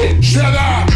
[0.00, 0.89] Je viens